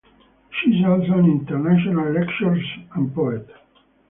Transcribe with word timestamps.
She 0.49 0.71
is 0.79 0.83
also 0.83 1.19
an 1.19 1.25
international 1.25 2.11
lecturer 2.11 2.57
and 2.95 3.13
poet. 3.13 3.47